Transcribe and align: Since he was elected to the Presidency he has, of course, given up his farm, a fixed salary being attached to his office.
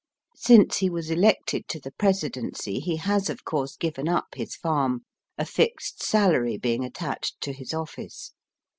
Since 0.37 0.77
he 0.77 0.89
was 0.89 1.11
elected 1.11 1.67
to 1.67 1.79
the 1.79 1.91
Presidency 1.91 2.79
he 2.79 2.95
has, 2.95 3.29
of 3.29 3.43
course, 3.45 3.75
given 3.77 4.09
up 4.09 4.29
his 4.35 4.55
farm, 4.55 5.01
a 5.37 5.45
fixed 5.45 6.01
salary 6.01 6.57
being 6.57 6.83
attached 6.83 7.39
to 7.41 7.53
his 7.53 7.71
office. 7.71 8.31